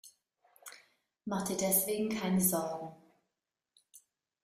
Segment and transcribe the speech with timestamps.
[1.25, 2.95] Mach dir deswegen keine Sorgen.